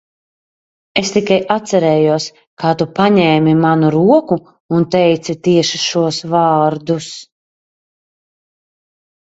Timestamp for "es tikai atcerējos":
1.01-2.25